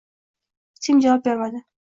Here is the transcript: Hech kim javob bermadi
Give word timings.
Hech 0.79 0.83
kim 0.87 1.05
javob 1.07 1.23
bermadi 1.29 1.65